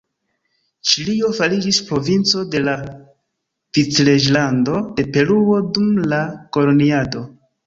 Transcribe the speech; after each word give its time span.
Ĉilio 0.91 1.27
fariĝis 1.39 1.79
provinco 1.89 2.41
de 2.55 2.61
la 2.63 2.73
Vicreĝlando 3.79 4.81
de 4.97 5.07
Peruo 5.19 5.61
dum 5.77 5.93
la 6.15 6.23
koloniado. 6.59 7.25